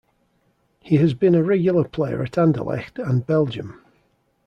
[0.79, 3.83] He has been a regular player at Anderlecht and Belgium.